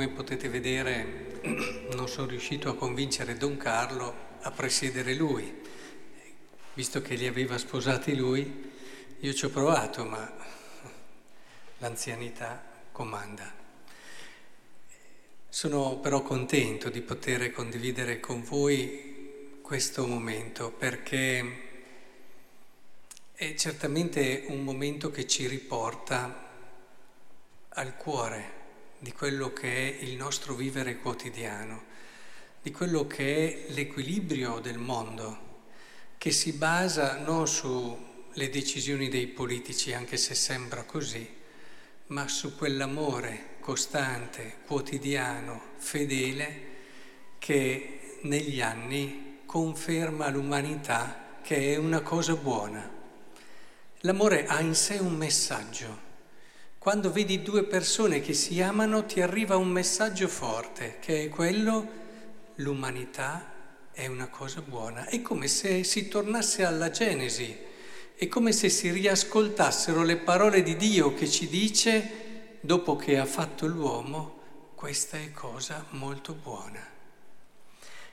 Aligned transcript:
come 0.00 0.12
potete 0.14 0.48
vedere 0.48 1.40
non 1.92 2.08
sono 2.08 2.28
riuscito 2.28 2.70
a 2.70 2.74
convincere 2.74 3.36
Don 3.36 3.58
Carlo 3.58 4.28
a 4.40 4.50
presiedere 4.50 5.12
lui. 5.12 5.60
Visto 6.72 7.02
che 7.02 7.16
li 7.16 7.26
aveva 7.26 7.58
sposati 7.58 8.16
lui, 8.16 8.72
io 9.18 9.34
ci 9.34 9.44
ho 9.44 9.50
provato, 9.50 10.06
ma 10.06 10.32
l'anzianità 11.78 12.64
comanda. 12.92 13.52
Sono 15.50 15.98
però 15.98 16.22
contento 16.22 16.88
di 16.88 17.02
poter 17.02 17.52
condividere 17.52 18.20
con 18.20 18.42
voi 18.42 19.58
questo 19.60 20.06
momento 20.06 20.70
perché 20.70 21.68
è 23.34 23.52
certamente 23.54 24.44
un 24.48 24.64
momento 24.64 25.10
che 25.10 25.26
ci 25.26 25.46
riporta 25.46 26.48
al 27.68 27.96
cuore 27.96 28.59
di 29.00 29.12
quello 29.12 29.50
che 29.54 29.98
è 29.98 30.04
il 30.04 30.14
nostro 30.14 30.54
vivere 30.54 30.98
quotidiano, 30.98 31.84
di 32.60 32.70
quello 32.70 33.06
che 33.06 33.66
è 33.66 33.72
l'equilibrio 33.72 34.58
del 34.60 34.76
mondo, 34.76 35.48
che 36.18 36.30
si 36.30 36.52
basa 36.52 37.16
non 37.16 37.48
sulle 37.48 38.50
decisioni 38.50 39.08
dei 39.08 39.26
politici, 39.26 39.94
anche 39.94 40.18
se 40.18 40.34
sembra 40.34 40.84
così, 40.84 41.26
ma 42.08 42.28
su 42.28 42.54
quell'amore 42.56 43.56
costante, 43.60 44.58
quotidiano, 44.66 45.62
fedele, 45.78 46.68
che 47.38 48.18
negli 48.22 48.60
anni 48.60 49.38
conferma 49.46 50.28
l'umanità 50.28 51.38
che 51.42 51.72
è 51.72 51.76
una 51.76 52.02
cosa 52.02 52.34
buona. 52.34 52.98
L'amore 54.00 54.46
ha 54.46 54.60
in 54.60 54.74
sé 54.74 54.98
un 54.98 55.16
messaggio 55.16 56.08
quando 56.80 57.12
vedi 57.12 57.42
due 57.42 57.64
persone 57.64 58.22
che 58.22 58.32
si 58.32 58.62
amano 58.62 59.04
ti 59.04 59.20
arriva 59.20 59.58
un 59.58 59.68
messaggio 59.68 60.28
forte, 60.28 60.96
che 60.98 61.24
è 61.24 61.28
quello, 61.28 61.86
l'umanità 62.54 63.52
è 63.92 64.06
una 64.06 64.28
cosa 64.28 64.62
buona. 64.62 65.04
È 65.04 65.20
come 65.20 65.46
se 65.46 65.84
si 65.84 66.08
tornasse 66.08 66.64
alla 66.64 66.88
Genesi, 66.88 67.54
è 68.14 68.26
come 68.28 68.52
se 68.52 68.70
si 68.70 68.90
riascoltassero 68.90 70.02
le 70.02 70.16
parole 70.16 70.62
di 70.62 70.74
Dio 70.78 71.12
che 71.12 71.28
ci 71.28 71.48
dice, 71.48 72.56
dopo 72.62 72.96
che 72.96 73.18
ha 73.18 73.26
fatto 73.26 73.66
l'uomo, 73.66 74.38
questa 74.74 75.18
è 75.18 75.32
cosa 75.32 75.84
molto 75.90 76.32
buona. 76.32 76.82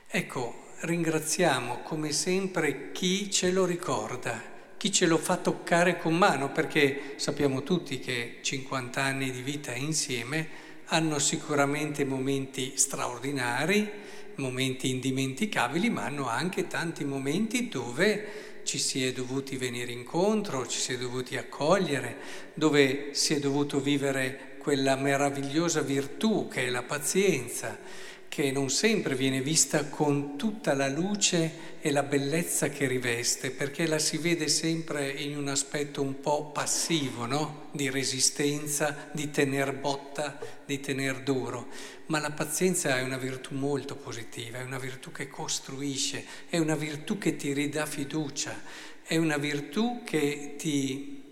Ecco, 0.06 0.66
ringraziamo 0.80 1.78
come 1.84 2.12
sempre 2.12 2.92
chi 2.92 3.30
ce 3.30 3.50
lo 3.50 3.64
ricorda 3.64 4.56
chi 4.78 4.92
ce 4.92 5.06
lo 5.06 5.18
fa 5.18 5.36
toccare 5.36 5.98
con 5.98 6.16
mano, 6.16 6.50
perché 6.52 7.14
sappiamo 7.16 7.64
tutti 7.64 7.98
che 7.98 8.38
50 8.40 9.02
anni 9.02 9.30
di 9.32 9.42
vita 9.42 9.74
insieme 9.74 10.66
hanno 10.86 11.18
sicuramente 11.18 12.04
momenti 12.04 12.72
straordinari, 12.76 13.90
momenti 14.36 14.88
indimenticabili, 14.90 15.90
ma 15.90 16.04
hanno 16.04 16.28
anche 16.28 16.68
tanti 16.68 17.04
momenti 17.04 17.68
dove 17.68 18.60
ci 18.62 18.78
si 18.78 19.04
è 19.04 19.12
dovuti 19.12 19.56
venire 19.56 19.90
incontro, 19.90 20.66
ci 20.66 20.78
si 20.78 20.92
è 20.92 20.96
dovuti 20.96 21.36
accogliere, 21.36 22.16
dove 22.54 23.10
si 23.12 23.34
è 23.34 23.40
dovuto 23.40 23.80
vivere 23.80 24.56
quella 24.58 24.94
meravigliosa 24.94 25.80
virtù 25.80 26.46
che 26.48 26.66
è 26.66 26.70
la 26.70 26.82
pazienza 26.82 27.78
che 28.28 28.52
non 28.52 28.70
sempre 28.70 29.14
viene 29.14 29.40
vista 29.40 29.86
con 29.86 30.36
tutta 30.36 30.74
la 30.74 30.88
luce 30.88 31.76
e 31.80 31.90
la 31.90 32.02
bellezza 32.02 32.68
che 32.68 32.86
riveste, 32.86 33.50
perché 33.50 33.86
la 33.86 33.98
si 33.98 34.18
vede 34.18 34.48
sempre 34.48 35.10
in 35.10 35.36
un 35.36 35.48
aspetto 35.48 36.02
un 36.02 36.20
po' 36.20 36.50
passivo, 36.52 37.24
no? 37.24 37.68
Di 37.72 37.90
resistenza, 37.90 39.08
di 39.12 39.30
tener 39.30 39.74
botta, 39.74 40.38
di 40.64 40.78
tener 40.78 41.22
duro. 41.22 41.68
Ma 42.06 42.20
la 42.20 42.30
pazienza 42.30 42.96
è 42.96 43.02
una 43.02 43.16
virtù 43.16 43.54
molto 43.54 43.96
positiva, 43.96 44.58
è 44.58 44.62
una 44.62 44.78
virtù 44.78 45.10
che 45.10 45.28
costruisce, 45.28 46.24
è 46.48 46.58
una 46.58 46.76
virtù 46.76 47.18
che 47.18 47.36
ti 47.36 47.52
ridà 47.52 47.86
fiducia, 47.86 48.60
è 49.02 49.16
una 49.16 49.38
virtù 49.38 50.02
che 50.04 50.54
ti 50.58 51.22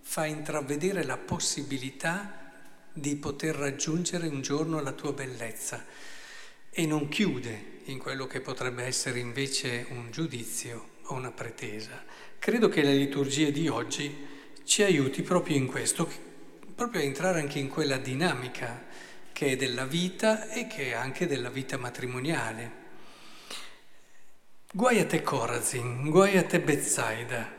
fa 0.00 0.24
intravedere 0.24 1.04
la 1.04 1.18
possibilità 1.18 2.38
di 2.92 3.14
poter 3.16 3.54
raggiungere 3.54 4.26
un 4.26 4.40
giorno 4.40 4.80
la 4.80 4.92
tua 4.92 5.12
bellezza 5.12 5.84
e 6.70 6.86
non 6.86 7.08
chiude 7.08 7.80
in 7.84 7.98
quello 7.98 8.26
che 8.26 8.40
potrebbe 8.40 8.84
essere 8.84 9.18
invece 9.18 9.86
un 9.90 10.10
giudizio 10.10 10.98
o 11.04 11.14
una 11.14 11.32
pretesa. 11.32 12.04
Credo 12.38 12.68
che 12.68 12.82
la 12.82 12.90
liturgia 12.90 13.50
di 13.50 13.68
oggi 13.68 14.26
ci 14.64 14.82
aiuti 14.82 15.22
proprio 15.22 15.56
in 15.56 15.66
questo, 15.66 16.08
proprio 16.74 17.00
a 17.00 17.04
entrare 17.04 17.40
anche 17.40 17.58
in 17.58 17.68
quella 17.68 17.98
dinamica 17.98 18.86
che 19.32 19.48
è 19.48 19.56
della 19.56 19.84
vita 19.84 20.48
e 20.48 20.66
che 20.66 20.90
è 20.90 20.92
anche 20.92 21.26
della 21.26 21.50
vita 21.50 21.76
matrimoniale. 21.76 22.78
Guai 24.72 25.00
a 25.00 25.06
te 25.06 25.22
Corazin, 25.22 26.08
guai 26.10 26.36
a 26.36 26.44
te 26.44 26.60
Bezzaida. 26.60 27.52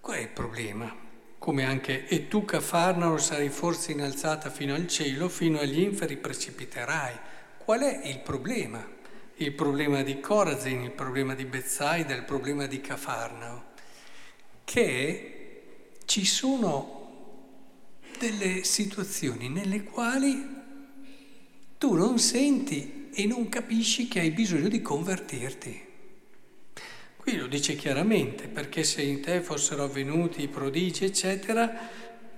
Qual 0.00 0.16
è 0.16 0.20
il 0.20 0.28
problema? 0.30 0.92
Come 1.38 1.64
anche 1.64 2.06
e 2.08 2.26
tu 2.26 2.44
Cafarnao 2.44 3.16
sarai 3.18 3.50
forse 3.50 3.92
innalzata 3.92 4.50
fino 4.50 4.74
al 4.74 4.88
cielo, 4.88 5.28
fino 5.28 5.60
agli 5.60 5.80
inferi 5.80 6.16
precipiterai. 6.16 7.18
Qual 7.70 7.82
è 7.82 8.08
il 8.08 8.18
problema? 8.18 8.84
Il 9.36 9.52
problema 9.52 10.02
di 10.02 10.18
Corazin, 10.18 10.80
il 10.80 10.90
problema 10.90 11.36
di 11.36 11.44
Bethsaida, 11.44 12.16
il 12.16 12.24
problema 12.24 12.66
di 12.66 12.80
Cafarnao, 12.80 13.66
che 14.64 15.90
ci 16.04 16.24
sono 16.24 18.00
delle 18.18 18.64
situazioni 18.64 19.48
nelle 19.48 19.84
quali 19.84 20.44
tu 21.78 21.94
non 21.94 22.18
senti 22.18 23.10
e 23.14 23.24
non 23.26 23.48
capisci 23.48 24.08
che 24.08 24.18
hai 24.18 24.32
bisogno 24.32 24.66
di 24.66 24.82
convertirti. 24.82 25.86
Qui 27.18 27.36
lo 27.36 27.46
dice 27.46 27.76
chiaramente, 27.76 28.48
perché 28.48 28.82
se 28.82 29.02
in 29.02 29.20
te 29.20 29.42
fossero 29.42 29.84
avvenuti 29.84 30.42
i 30.42 30.48
prodigi, 30.48 31.04
eccetera, 31.04 31.88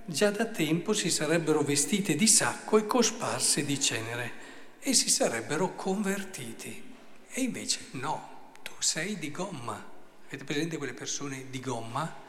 già 0.05 0.29
da 0.29 0.45
tempo 0.45 0.93
si 0.93 1.09
sarebbero 1.09 1.63
vestite 1.63 2.13
di 2.13 2.27
sacco 2.27 2.77
e 2.77 2.85
cosparse 2.85 3.65
di 3.65 3.79
cenere 3.79 4.42
e 4.83 4.93
si 4.93 5.09
sarebbero 5.09 5.75
convertiti. 5.75 6.91
E 7.31 7.41
invece 7.41 7.87
no, 7.91 8.51
tu 8.61 8.73
sei 8.79 9.17
di 9.17 9.31
gomma. 9.31 9.91
Avete 10.27 10.43
presente 10.43 10.77
quelle 10.77 10.93
persone 10.93 11.45
di 11.49 11.59
gomma 11.59 12.21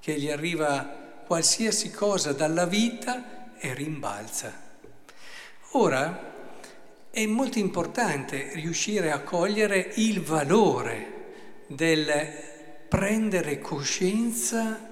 che 0.00 0.18
gli 0.18 0.28
arriva 0.28 0.82
qualsiasi 1.24 1.90
cosa 1.90 2.32
dalla 2.32 2.66
vita 2.66 3.56
e 3.56 3.72
rimbalza? 3.72 4.70
Ora 5.72 6.30
è 7.10 7.24
molto 7.26 7.58
importante 7.58 8.50
riuscire 8.54 9.12
a 9.12 9.20
cogliere 9.20 9.92
il 9.96 10.20
valore 10.22 11.64
del 11.68 12.50
prendere 12.88 13.58
coscienza 13.60 14.91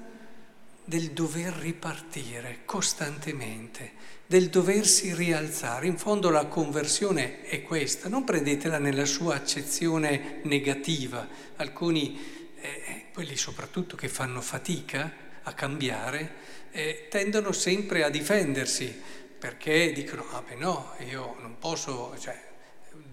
del 0.91 1.13
dover 1.13 1.53
ripartire 1.53 2.63
costantemente, 2.65 3.93
del 4.27 4.49
doversi 4.49 5.15
rialzare. 5.15 5.87
In 5.87 5.97
fondo 5.97 6.31
la 6.31 6.47
conversione 6.47 7.43
è 7.43 7.63
questa, 7.63 8.09
non 8.09 8.25
prendetela 8.25 8.79
nella 8.79 9.05
sua 9.05 9.37
accezione 9.37 10.41
negativa. 10.43 11.29
Alcuni, 11.59 12.19
eh, 12.57 13.05
quelli 13.13 13.37
soprattutto 13.37 13.95
che 13.95 14.09
fanno 14.09 14.41
fatica 14.41 15.13
a 15.45 15.53
cambiare, 15.53 16.33
eh, 16.73 17.07
tendono 17.09 17.53
sempre 17.53 18.03
a 18.03 18.11
difendersi 18.11 18.93
perché 19.39 19.93
dicono, 19.93 20.25
ah 20.33 20.43
beh 20.43 20.57
no, 20.57 20.97
io 21.09 21.37
non 21.39 21.57
posso 21.61 22.17
cioè, 22.19 22.37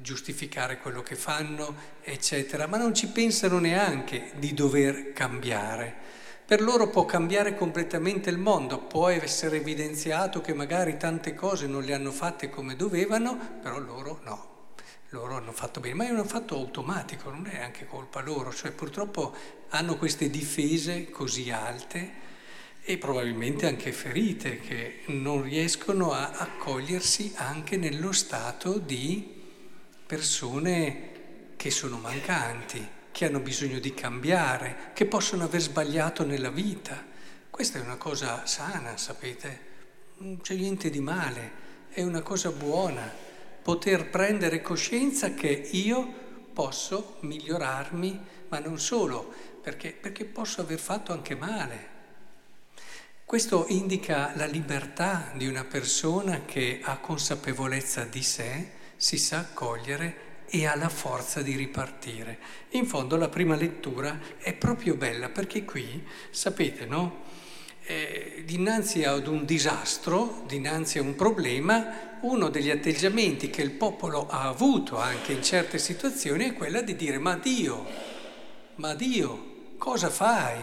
giustificare 0.01 0.79
quello 0.79 1.03
che 1.03 1.15
fanno, 1.15 1.75
eccetera, 2.01 2.65
ma 2.65 2.77
non 2.77 2.95
ci 2.95 3.09
pensano 3.09 3.59
neanche 3.59 4.31
di 4.37 4.55
dover 4.55 5.13
cambiare. 5.13 6.25
Per 6.47 6.61
loro 6.61 6.87
può 6.87 7.03
cambiare 7.03 7.57
completamente 7.57 8.29
il 8.29 8.37
mondo, 8.37 8.79
può 8.79 9.09
essere 9.09 9.57
evidenziato 9.57 10.39
che 10.39 10.53
magari 10.53 10.95
tante 10.95 11.35
cose 11.35 11.67
non 11.67 11.83
le 11.83 11.93
hanno 11.93 12.13
fatte 12.13 12.49
come 12.49 12.77
dovevano, 12.77 13.57
però 13.61 13.77
loro 13.79 14.21
no. 14.23 14.69
Loro 15.09 15.35
hanno 15.35 15.51
fatto 15.51 15.81
bene, 15.81 15.95
ma 15.95 16.07
è 16.07 16.11
un 16.11 16.25
fatto 16.25 16.55
automatico, 16.55 17.29
non 17.29 17.47
è 17.51 17.61
anche 17.61 17.85
colpa 17.85 18.21
loro, 18.21 18.53
cioè 18.53 18.71
purtroppo 18.71 19.35
hanno 19.71 19.97
queste 19.97 20.29
difese 20.29 21.09
così 21.09 21.51
alte 21.51 22.11
e 22.81 22.97
probabilmente 22.97 23.65
anche 23.65 23.91
ferite 23.91 24.61
che 24.61 25.01
non 25.07 25.41
riescono 25.41 26.13
a 26.13 26.31
accogliersi 26.31 27.33
anche 27.35 27.75
nello 27.75 28.13
stato 28.13 28.77
di 28.77 29.35
persone 30.05 31.09
che 31.57 31.71
sono 31.71 31.97
mancanti 31.97 32.95
che 33.17 33.25
hanno 33.25 33.39
bisogno 33.39 33.79
di 33.79 33.95
cambiare, 33.95 34.91
che 34.93 35.07
possono 35.07 35.45
aver 35.45 35.59
sbagliato 35.59 36.23
nella 36.23 36.51
vita. 36.51 37.03
Questa 37.49 37.79
è 37.79 37.81
una 37.81 37.95
cosa 37.95 38.45
sana, 38.45 38.95
sapete? 38.95 39.59
Non 40.17 40.39
c'è 40.41 40.53
niente 40.53 40.91
di 40.91 40.99
male, 40.99 41.51
è 41.89 42.03
una 42.03 42.21
cosa 42.21 42.51
buona 42.51 43.11
poter 43.63 44.11
prendere 44.11 44.61
coscienza 44.61 45.33
che 45.33 45.49
io 45.49 46.13
posso 46.53 47.17
migliorarmi, 47.21 48.19
ma 48.49 48.59
non 48.59 48.79
solo, 48.79 49.33
perché, 49.63 49.93
perché 49.99 50.25
posso 50.25 50.61
aver 50.61 50.77
fatto 50.77 51.11
anche 51.11 51.35
male. 51.35 51.87
Questo 53.25 53.65
indica 53.69 54.33
la 54.35 54.45
libertà 54.45 55.31
di 55.33 55.47
una 55.47 55.63
persona 55.63 56.45
che 56.45 56.81
ha 56.83 56.99
consapevolezza 56.99 58.03
di 58.03 58.21
sé, 58.21 58.69
si 58.95 59.17
sa 59.17 59.39
accogliere 59.39 60.26
e 60.49 60.65
ha 60.65 60.75
la 60.75 60.89
forza 60.89 61.41
di 61.41 61.55
ripartire. 61.55 62.37
In 62.71 62.85
fondo 62.85 63.17
la 63.17 63.29
prima 63.29 63.55
lettura 63.55 64.19
è 64.37 64.53
proprio 64.53 64.95
bella 64.95 65.29
perché 65.29 65.65
qui, 65.65 66.03
sapete, 66.29 66.85
no? 66.85 67.25
Eh, 67.89 68.43
dinanzi 68.45 69.03
ad 69.03 69.27
un 69.27 69.45
disastro, 69.45 70.43
dinanzi 70.45 70.97
a 70.97 71.01
un 71.01 71.15
problema, 71.15 72.17
uno 72.21 72.49
degli 72.49 72.69
atteggiamenti 72.69 73.49
che 73.49 73.61
il 73.61 73.71
popolo 73.71 74.27
ha 74.27 74.47
avuto 74.47 74.97
anche 74.97 75.31
in 75.31 75.43
certe 75.43 75.77
situazioni 75.77 76.45
è 76.45 76.53
quella 76.53 76.81
di 76.81 76.95
dire 76.95 77.17
ma 77.17 77.35
Dio, 77.35 77.85
ma 78.75 78.93
Dio, 78.93 79.75
cosa 79.77 80.09
fai? 80.09 80.57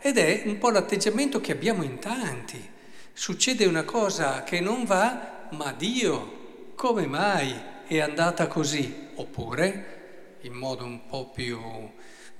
Ed 0.00 0.18
è 0.18 0.42
un 0.46 0.58
po' 0.58 0.70
l'atteggiamento 0.70 1.40
che 1.40 1.52
abbiamo 1.52 1.82
in 1.82 1.98
tanti. 1.98 2.70
Succede 3.12 3.66
una 3.66 3.84
cosa 3.84 4.42
che 4.42 4.60
non 4.60 4.84
va, 4.84 5.48
ma 5.50 5.72
Dio, 5.72 6.72
come 6.74 7.06
mai 7.06 7.54
è 7.86 8.00
andata 8.00 8.46
così? 8.46 9.01
Oppure, 9.14 10.38
in 10.42 10.54
modo 10.54 10.84
un 10.84 11.06
po' 11.06 11.30
più 11.30 11.60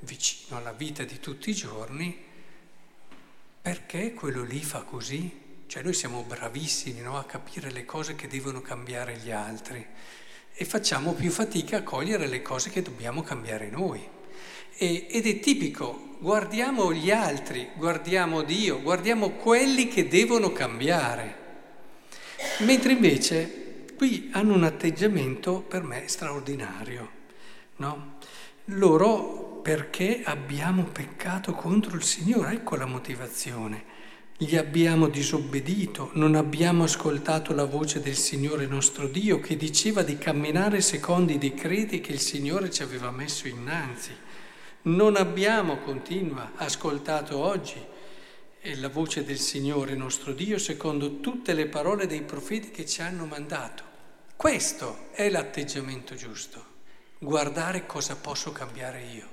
vicino 0.00 0.56
alla 0.56 0.72
vita 0.72 1.04
di 1.04 1.20
tutti 1.20 1.50
i 1.50 1.54
giorni, 1.54 2.16
perché 3.60 4.14
quello 4.14 4.42
lì 4.42 4.60
fa 4.60 4.82
così? 4.82 5.40
Cioè 5.66 5.82
noi 5.82 5.94
siamo 5.94 6.22
bravissimi 6.22 7.00
no? 7.00 7.16
a 7.16 7.24
capire 7.24 7.70
le 7.70 7.84
cose 7.84 8.14
che 8.14 8.28
devono 8.28 8.60
cambiare 8.60 9.16
gli 9.16 9.30
altri 9.30 9.86
e 10.54 10.64
facciamo 10.64 11.12
più 11.12 11.30
fatica 11.30 11.78
a 11.78 11.82
cogliere 11.82 12.26
le 12.26 12.42
cose 12.42 12.70
che 12.70 12.82
dobbiamo 12.82 13.22
cambiare 13.22 13.70
noi. 13.70 14.06
E, 14.76 15.06
ed 15.08 15.26
è 15.26 15.38
tipico, 15.38 16.16
guardiamo 16.18 16.92
gli 16.92 17.10
altri, 17.10 17.68
guardiamo 17.76 18.42
Dio, 18.42 18.82
guardiamo 18.82 19.30
quelli 19.30 19.88
che 19.88 20.08
devono 20.08 20.52
cambiare. 20.52 21.40
Mentre 22.60 22.92
invece 22.92 23.61
qui 24.02 24.30
hanno 24.32 24.54
un 24.54 24.64
atteggiamento 24.64 25.60
per 25.60 25.84
me 25.84 26.08
straordinario, 26.08 27.08
no? 27.76 28.14
Loro 28.64 29.60
perché 29.62 30.22
abbiamo 30.24 30.82
peccato 30.82 31.52
contro 31.52 31.94
il 31.94 32.02
Signore, 32.02 32.54
ecco 32.54 32.74
la 32.74 32.86
motivazione 32.86 33.84
gli 34.36 34.56
abbiamo 34.56 35.06
disobbedito, 35.06 36.10
non 36.14 36.34
abbiamo 36.34 36.82
ascoltato 36.82 37.54
la 37.54 37.64
voce 37.64 38.00
del 38.00 38.16
Signore 38.16 38.66
nostro 38.66 39.06
Dio 39.06 39.38
che 39.38 39.56
diceva 39.56 40.02
di 40.02 40.18
camminare 40.18 40.80
secondo 40.80 41.30
i 41.30 41.38
decreti 41.38 42.00
che 42.00 42.10
il 42.10 42.18
Signore 42.18 42.72
ci 42.72 42.82
aveva 42.82 43.12
messo 43.12 43.46
innanzi. 43.46 44.10
Non 44.82 45.14
abbiamo, 45.14 45.78
continua, 45.78 46.54
ascoltato 46.56 47.38
oggi 47.38 47.80
la 48.78 48.88
voce 48.88 49.22
del 49.22 49.38
Signore 49.38 49.94
nostro 49.94 50.32
Dio 50.32 50.58
secondo 50.58 51.20
tutte 51.20 51.54
le 51.54 51.66
parole 51.66 52.08
dei 52.08 52.22
profeti 52.22 52.72
che 52.72 52.84
ci 52.84 53.00
hanno 53.00 53.26
mandato. 53.26 53.90
Questo 54.42 55.10
è 55.12 55.28
l'atteggiamento 55.28 56.16
giusto, 56.16 56.64
guardare 57.20 57.86
cosa 57.86 58.16
posso 58.16 58.50
cambiare 58.50 59.00
io. 59.04 59.26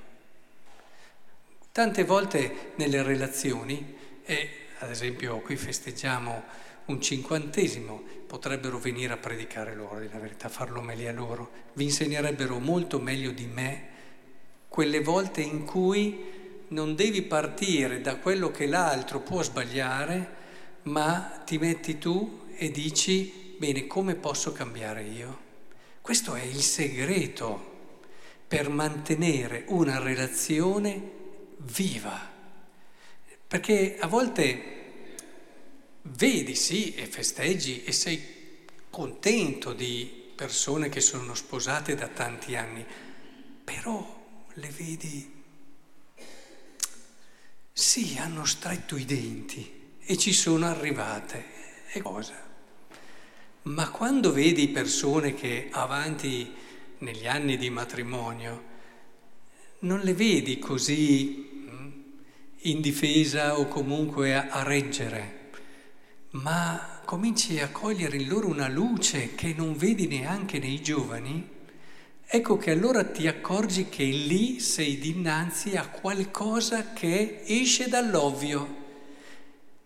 Tante 1.72 2.04
volte 2.04 2.74
nelle 2.76 3.02
relazioni, 3.02 3.96
e 4.24 4.50
ad 4.78 4.92
esempio 4.92 5.40
qui 5.40 5.56
festeggiamo 5.56 6.44
un 6.86 7.02
cinquantesimo, 7.02 8.04
potrebbero 8.28 8.78
venire 8.78 9.14
a 9.14 9.18
predicare 9.18 9.74
loro, 9.74 10.00
di 10.00 10.10
la 10.12 10.20
verità, 10.20 10.48
farlo 10.48 10.80
meglio 10.80 11.10
a 11.10 11.14
loro, 11.14 11.52
vi 11.74 11.86
insegnerebbero 11.86 12.60
molto 12.60 13.00
meglio 13.00 13.32
di 13.32 13.48
me 13.48 13.88
quelle 14.68 15.02
volte 15.02 15.42
in 15.42 15.66
cui 15.66 16.24
non 16.68 16.94
devi 16.94 17.24
partire 17.24 18.02
da 18.02 18.18
quello 18.18 18.52
che 18.52 18.68
l'altro 18.68 19.22
può 19.22 19.42
sbagliare, 19.42 20.36
ma 20.84 21.42
ti 21.48 21.58
metti 21.58 21.98
tu 21.98 22.46
e 22.56 22.70
dici, 22.70 23.49
bene, 23.60 23.88
come 23.88 24.16
posso 24.16 24.54
cambiare 24.54 25.04
io? 25.04 25.48
Questo 26.00 26.34
è 26.34 26.42
il 26.42 26.62
segreto 26.62 27.98
per 28.48 28.70
mantenere 28.70 29.66
una 29.68 30.00
relazione 30.00 31.18
viva. 31.58 32.18
Perché 33.46 33.98
a 34.00 34.08
volte 34.08 34.78
vedi 36.04 36.56
sì 36.56 36.96
e 36.96 37.06
festeggi 37.06 37.84
e 37.84 37.92
sei 37.92 38.66
contento 38.90 39.74
di 39.74 40.32
persone 40.36 40.88
che 40.88 41.02
sono 41.02 41.36
sposate 41.36 41.96
da 41.96 42.08
tanti 42.08 42.56
anni, 42.56 42.86
però 43.66 44.48
le 44.54 44.70
vedi, 44.70 45.44
sì, 47.74 48.18
hanno 48.18 48.46
stretto 48.46 48.96
i 48.96 49.04
denti 49.04 49.98
e 50.00 50.18
ci 50.18 50.32
sono 50.32 50.66
arrivate. 50.66 51.58
E 51.92 52.00
cosa? 52.02 52.49
Ma 53.64 53.90
quando 53.90 54.32
vedi 54.32 54.70
persone 54.70 55.34
che 55.34 55.68
avanti 55.72 56.50
negli 57.00 57.28
anni 57.28 57.58
di 57.58 57.70
matrimonio, 57.70 58.64
non 59.80 60.00
le 60.00 60.14
vedi 60.14 60.60
così 60.60 61.48
in 62.64 62.82
difesa 62.82 63.60
o 63.60 63.68
comunque 63.68 64.34
a, 64.34 64.48
a 64.50 64.64
reggere, 64.64 65.52
ma 66.32 67.02
cominci 67.04 67.60
a 67.60 67.70
cogliere 67.70 68.18
in 68.18 68.30
loro 68.30 68.48
una 68.48 68.70
luce 68.70 69.36
che 69.36 69.54
non 69.56 69.76
vedi 69.76 70.08
neanche 70.08 70.60
nei 70.60 70.82
giovani, 70.82 71.48
ecco 72.26 72.58
che 72.58 72.72
allora 72.72 73.04
ti 73.04 73.28
accorgi 73.28 73.90
che 73.90 74.04
lì 74.04 74.60
sei 74.60 74.98
dinanzi 75.00 75.76
a 75.76 75.88
qualcosa 75.88 76.94
che 76.94 77.42
esce 77.46 77.88
dall'ovvio, 77.88 78.76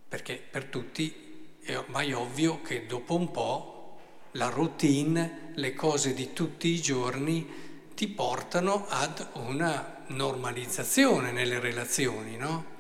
perché 0.08 0.42
per 0.50 0.66
tutti 0.66 1.23
è 1.64 1.78
ormai 1.78 2.12
ovvio 2.14 2.62
che 2.62 2.86
dopo 2.86 3.16
un 3.16 3.32
po' 3.32 3.98
la 4.32 4.50
routine, 4.50 5.52
le 5.56 5.74
cose 5.74 6.14
di 6.14 6.34
tutti 6.34 6.68
i 6.68 6.82
giorni 6.82 7.48
ti 7.96 8.08
portano 8.08 8.86
ad 8.88 9.26
una 9.34 10.04
normalizzazione 10.08 11.32
nelle 11.32 11.60
relazioni, 11.60 12.36
no? 12.36 12.72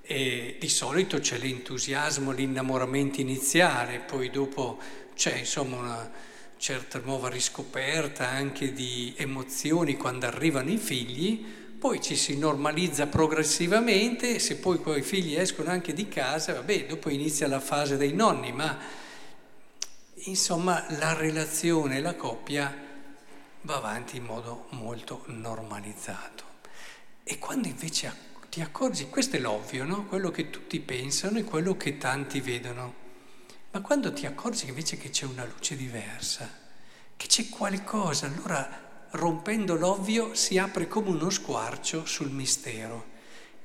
E 0.00 0.56
di 0.60 0.68
solito 0.68 1.18
c'è 1.18 1.38
l'entusiasmo, 1.38 2.30
l'innamoramento 2.30 3.20
iniziale, 3.20 3.98
poi 4.00 4.30
dopo 4.30 4.78
c'è 5.14 5.36
insomma 5.36 5.76
una 5.76 6.12
certa 6.56 7.00
nuova 7.00 7.28
riscoperta 7.28 8.28
anche 8.28 8.72
di 8.72 9.12
emozioni 9.16 9.96
quando 9.96 10.26
arrivano 10.26 10.70
i 10.70 10.78
figli, 10.78 11.44
poi 11.84 12.00
ci 12.00 12.16
si 12.16 12.38
normalizza 12.38 13.06
progressivamente, 13.08 14.38
se 14.38 14.56
poi 14.56 14.78
quei 14.78 15.02
figli 15.02 15.36
escono 15.36 15.68
anche 15.68 15.92
di 15.92 16.08
casa, 16.08 16.54
vabbè, 16.54 16.86
dopo 16.86 17.10
inizia 17.10 17.46
la 17.46 17.60
fase 17.60 17.98
dei 17.98 18.14
nonni, 18.14 18.52
ma 18.52 18.78
insomma 20.14 20.82
la 20.96 21.12
relazione, 21.12 22.00
la 22.00 22.14
coppia 22.14 22.74
va 23.60 23.76
avanti 23.76 24.16
in 24.16 24.24
modo 24.24 24.64
molto 24.70 25.24
normalizzato. 25.26 26.44
E 27.22 27.38
quando 27.38 27.68
invece 27.68 28.10
ti 28.48 28.62
accorgi, 28.62 29.10
questo 29.10 29.36
è 29.36 29.38
l'ovvio, 29.38 29.84
no? 29.84 30.06
quello 30.06 30.30
che 30.30 30.48
tutti 30.48 30.80
pensano 30.80 31.38
e 31.38 31.44
quello 31.44 31.76
che 31.76 31.98
tanti 31.98 32.40
vedono, 32.40 32.94
ma 33.72 33.82
quando 33.82 34.10
ti 34.10 34.24
accorgi 34.24 34.68
invece 34.68 34.96
che 34.96 35.10
c'è 35.10 35.26
una 35.26 35.44
luce 35.44 35.76
diversa, 35.76 36.48
che 37.14 37.26
c'è 37.26 37.50
qualcosa, 37.50 38.24
allora 38.24 38.83
rompendo 39.14 39.76
l'ovvio 39.76 40.34
si 40.34 40.58
apre 40.58 40.88
come 40.88 41.10
uno 41.10 41.30
squarcio 41.30 42.04
sul 42.06 42.30
mistero 42.30 43.12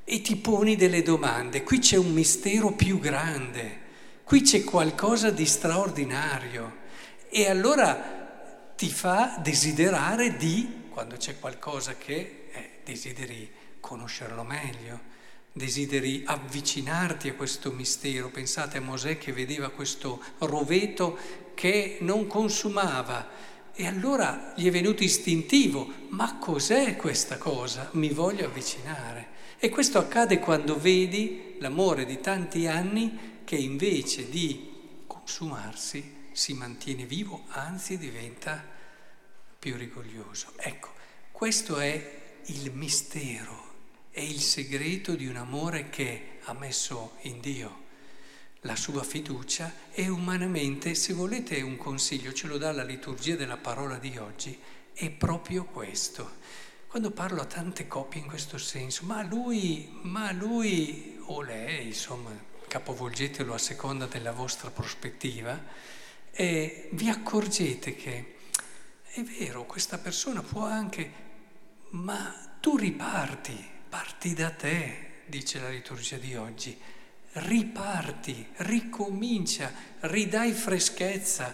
e 0.03 0.21
ti 0.21 0.35
poni 0.35 0.75
delle 0.75 1.01
domande. 1.01 1.63
Qui 1.63 1.79
c'è 1.79 1.97
un 1.97 2.11
mistero 2.11 2.71
più 2.71 2.99
grande, 2.99 3.79
qui 4.23 4.41
c'è 4.41 4.63
qualcosa 4.63 5.29
di 5.31 5.45
straordinario 5.45 6.77
e 7.29 7.49
allora 7.49 8.17
ti 8.75 8.89
fa 8.89 9.39
desiderare 9.43 10.37
di, 10.37 10.87
quando 10.89 11.17
c'è 11.17 11.39
qualcosa 11.39 11.95
che 11.95 12.39
desideri 12.83 13.51
conoscerlo 13.79 14.43
meglio, 14.43 14.99
desideri 15.51 16.23
avvicinarti 16.25 17.29
a 17.29 17.33
questo 17.33 17.71
mistero. 17.71 18.29
Pensate 18.29 18.77
a 18.77 18.81
Mosè 18.81 19.17
che 19.17 19.31
vedeva 19.31 19.69
questo 19.69 20.23
roveto 20.39 21.17
che 21.53 21.97
non 22.01 22.25
consumava 22.27 23.27
e 23.79 23.87
allora 23.87 24.51
gli 24.57 24.67
è 24.67 24.71
venuto 24.71 25.05
istintivo, 25.05 25.93
ma 26.09 26.37
cos'è 26.37 26.97
questa 26.97 27.37
cosa? 27.37 27.87
Mi 27.93 28.09
voglio 28.09 28.45
avvicinare. 28.45 29.29
E 29.57 29.69
questo 29.69 29.99
accade 29.99 30.39
quando 30.39 30.77
vedi 30.77 31.55
l'amore 31.59 32.03
di 32.03 32.19
tanti 32.19 32.67
anni 32.67 33.39
che 33.45 33.55
invece 33.55 34.27
di 34.27 34.69
consumarsi 35.07 36.27
si 36.33 36.55
mantiene 36.55 37.05
vivo, 37.05 37.45
anzi 37.51 37.97
diventa 37.97 38.61
più 39.57 39.77
rigoglioso. 39.77 40.51
Ecco, 40.57 40.89
questo 41.31 41.77
è 41.77 42.41
il 42.47 42.73
mistero 42.73 43.75
e 44.11 44.25
il 44.25 44.41
segreto 44.41 45.15
di 45.15 45.25
un 45.25 45.37
amore 45.37 45.89
che 45.89 46.39
ha 46.43 46.53
messo 46.53 47.13
in 47.21 47.39
Dio 47.39 47.87
la 48.61 48.75
sua 48.75 49.03
fiducia 49.03 49.73
e 49.91 50.09
umanamente, 50.09 50.95
se 50.95 51.13
volete 51.13 51.61
un 51.61 51.77
consiglio, 51.77 52.33
ce 52.33 52.47
lo 52.47 52.57
dà 52.57 52.71
la 52.71 52.83
liturgia 52.83 53.35
della 53.35 53.57
parola 53.57 53.97
di 53.97 54.17
oggi, 54.17 54.59
è 54.93 55.09
proprio 55.09 55.63
questo. 55.65 56.37
Quando 56.87 57.11
parlo 57.11 57.41
a 57.41 57.45
tante 57.45 57.87
coppie 57.87 58.21
in 58.21 58.27
questo 58.27 58.57
senso, 58.57 59.05
ma 59.05 59.21
lui, 59.23 59.89
ma 60.01 60.31
lui 60.31 61.17
o 61.25 61.41
lei, 61.41 61.87
insomma, 61.87 62.31
capovolgetelo 62.67 63.53
a 63.53 63.59
seconda 63.59 64.07
della 64.07 64.31
vostra 64.31 64.69
prospettiva, 64.71 65.57
e 66.31 66.89
vi 66.93 67.09
accorgete 67.09 67.95
che 67.95 68.35
è 69.03 69.21
vero, 69.21 69.65
questa 69.65 69.97
persona 69.97 70.41
può 70.41 70.65
anche, 70.65 71.11
ma 71.91 72.57
tu 72.59 72.75
riparti, 72.77 73.67
parti 73.87 74.33
da 74.33 74.51
te, 74.51 75.21
dice 75.25 75.59
la 75.59 75.69
liturgia 75.69 76.17
di 76.17 76.35
oggi, 76.35 76.77
riparti, 77.33 78.47
ricomincia, 78.57 79.71
ridai 80.01 80.51
freschezza, 80.51 81.53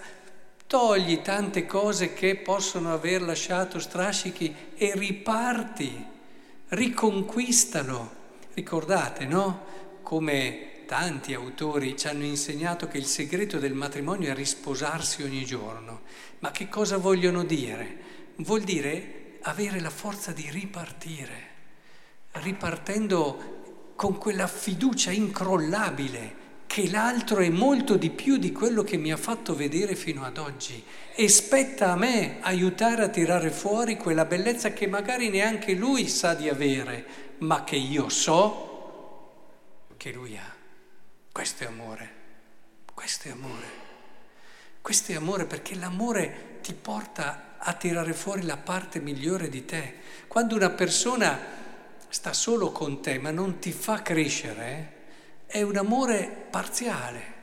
togli 0.67 1.21
tante 1.21 1.65
cose 1.65 2.13
che 2.13 2.37
possono 2.37 2.93
aver 2.93 3.21
lasciato 3.21 3.79
strascichi 3.79 4.55
e 4.75 4.93
riparti, 4.95 6.05
riconquistalo. 6.69 8.23
Ricordate, 8.53 9.25
no? 9.25 9.65
Come 10.01 10.85
tanti 10.85 11.33
autori 11.33 11.97
ci 11.97 12.07
hanno 12.07 12.23
insegnato 12.23 12.87
che 12.87 12.97
il 12.97 13.05
segreto 13.05 13.59
del 13.59 13.73
matrimonio 13.73 14.31
è 14.31 14.35
risposarsi 14.35 15.23
ogni 15.23 15.43
giorno. 15.45 16.01
Ma 16.39 16.51
che 16.51 16.69
cosa 16.69 16.97
vogliono 16.97 17.43
dire? 17.43 17.97
Vuol 18.37 18.61
dire 18.61 19.37
avere 19.41 19.79
la 19.79 19.89
forza 19.89 20.31
di 20.31 20.49
ripartire, 20.49 21.53
ripartendo 22.33 23.54
con 23.95 24.17
quella 24.17 24.47
fiducia 24.47 25.11
incrollabile 25.11 26.43
che 26.67 26.89
l'altro 26.89 27.39
è 27.39 27.49
molto 27.49 27.95
di 27.95 28.09
più 28.09 28.37
di 28.37 28.51
quello 28.51 28.83
che 28.83 28.97
mi 28.97 29.11
ha 29.11 29.17
fatto 29.17 29.55
vedere 29.55 29.95
fino 29.95 30.25
ad 30.25 30.37
oggi 30.37 30.83
e 31.13 31.29
spetta 31.29 31.91
a 31.91 31.95
me 31.95 32.39
aiutare 32.41 33.03
a 33.03 33.07
tirare 33.07 33.49
fuori 33.49 33.95
quella 33.95 34.25
bellezza 34.25 34.73
che 34.73 34.87
magari 34.87 35.29
neanche 35.29 35.73
lui 35.73 36.09
sa 36.09 36.33
di 36.33 36.49
avere, 36.49 37.05
ma 37.37 37.63
che 37.63 37.77
io 37.77 38.09
so 38.09 38.73
che 39.95 40.11
lui 40.11 40.35
ha. 40.37 40.53
Questo 41.31 41.63
è 41.63 41.67
amore, 41.67 42.13
questo 42.93 43.29
è 43.29 43.31
amore, 43.31 43.67
questo 44.81 45.13
è 45.13 45.15
amore 45.15 45.45
perché 45.45 45.75
l'amore 45.75 46.59
ti 46.61 46.73
porta 46.73 47.55
a 47.57 47.73
tirare 47.73 48.13
fuori 48.13 48.41
la 48.41 48.57
parte 48.57 48.99
migliore 48.99 49.47
di 49.47 49.63
te. 49.63 49.95
Quando 50.27 50.55
una 50.55 50.71
persona 50.71 51.63
sta 52.15 52.31
solo 52.31 52.71
con 52.71 53.01
te 53.01 53.19
ma 53.19 53.29
non 53.29 53.59
ti 53.59 53.73
fa 53.73 54.01
crescere, 54.01 54.93
è 55.47 55.61
un 55.63 55.75
amore 55.75 56.47
parziale. 56.49 57.33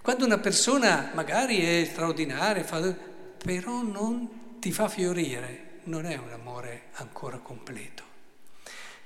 Quando 0.00 0.24
una 0.24 0.38
persona 0.38 1.10
magari 1.12 1.58
è 1.58 1.84
straordinaria, 1.84 2.64
fa, 2.64 2.80
però 2.80 3.82
non 3.82 4.58
ti 4.58 4.72
fa 4.72 4.88
fiorire, 4.88 5.80
non 5.84 6.06
è 6.06 6.16
un 6.16 6.32
amore 6.32 6.84
ancora 6.92 7.36
completo. 7.40 8.02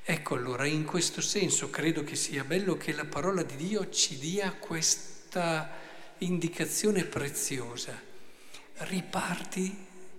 Ecco 0.04 0.36
allora, 0.36 0.64
in 0.64 0.84
questo 0.84 1.20
senso 1.20 1.70
credo 1.70 2.04
che 2.04 2.14
sia 2.14 2.44
bello 2.44 2.76
che 2.76 2.92
la 2.92 3.04
parola 3.04 3.42
di 3.42 3.56
Dio 3.56 3.90
ci 3.90 4.16
dia 4.16 4.52
questa 4.52 5.70
indicazione 6.18 7.02
preziosa. 7.04 8.00
Riparti 8.74 9.76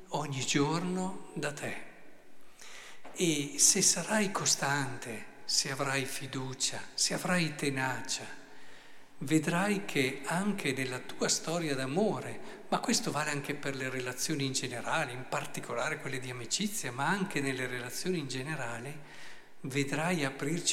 ogni 0.10 0.46
giorno 0.46 1.30
da 1.34 1.54
te 1.54 1.95
e 3.18 3.54
se 3.58 3.82
sarai 3.82 4.30
costante, 4.30 5.34
se 5.46 5.72
avrai 5.72 6.04
fiducia, 6.04 6.82
se 6.94 7.14
avrai 7.14 7.56
tenacia, 7.56 8.28
vedrai 9.20 9.86
che 9.86 10.22
anche 10.26 10.74
nella 10.74 11.00
tua 11.00 11.30
storia 11.30 11.76
d'amore, 11.76 12.64
ma 12.68 12.80
questo 12.80 13.12
vale 13.12 13.30
anche 13.30 13.56
per 13.56 13.76
le 13.76 13.90
relazioni 13.90 14.46
in 14.46 14.52
generale, 14.52 15.14
in 15.14 15.26
particolare 15.30 16.00
quelle 16.00 16.20
di 16.20 16.30
amicizia, 16.30 16.92
ma 16.92 17.08
anche 17.08 17.40
nelle 17.40 17.68
relazioni 17.68 18.20
in 18.20 18.28
generale, 18.28 19.00
vedrai 19.62 20.26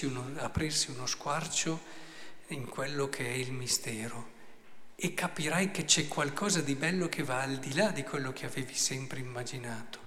uno, 0.02 0.32
aprirsi 0.38 0.90
uno 0.90 1.06
squarcio 1.06 1.80
in 2.48 2.66
quello 2.66 3.08
che 3.08 3.24
è 3.24 3.34
il 3.34 3.52
mistero 3.52 4.30
e 4.96 5.14
capirai 5.14 5.70
che 5.70 5.84
c'è 5.84 6.08
qualcosa 6.08 6.60
di 6.60 6.74
bello 6.74 7.08
che 7.08 7.22
va 7.22 7.42
al 7.42 7.58
di 7.58 7.72
là 7.74 7.90
di 7.90 8.02
quello 8.02 8.32
che 8.32 8.46
avevi 8.46 8.74
sempre 8.74 9.20
immaginato 9.20 10.01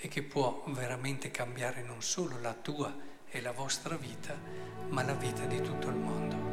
e 0.00 0.08
che 0.08 0.22
può 0.22 0.64
veramente 0.68 1.30
cambiare 1.30 1.82
non 1.82 2.02
solo 2.02 2.38
la 2.40 2.54
tua 2.54 2.94
e 3.28 3.40
la 3.40 3.52
vostra 3.52 3.96
vita, 3.96 4.36
ma 4.88 5.02
la 5.02 5.14
vita 5.14 5.44
di 5.44 5.60
tutto 5.60 5.88
il 5.88 5.96
mondo. 5.96 6.47